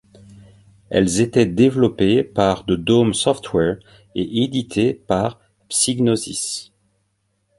[0.89, 3.77] Elles étaient développées par The Dome Software
[4.15, 5.39] et éditées par
[5.69, 6.71] Psygnosis.